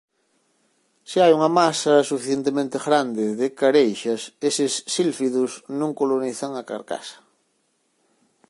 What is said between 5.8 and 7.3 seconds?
colonizan a carcasa.